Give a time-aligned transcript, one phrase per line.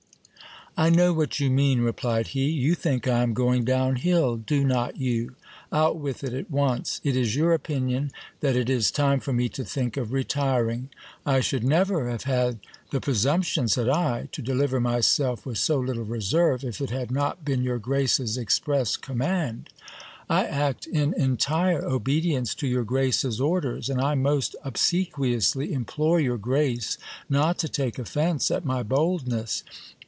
[0.77, 2.49] I know what you mean, replied he.
[2.49, 5.35] You think I am going down hill, do not you?
[5.69, 7.01] Out with it at once.
[7.03, 8.09] It is your opinion
[8.39, 10.87] that it is time for me to think of retiring?
[11.25, 12.59] I should never have had
[12.89, 17.43] the presumption, said I, to deliver myself with so little reserve, if it had not
[17.43, 19.71] been your grace's express command.
[20.29, 26.37] I act in entire obedience to your grace's orders; and I most obsequiously implore your
[26.37, 26.97] grace
[27.29, 29.65] not to take offence at my boldness.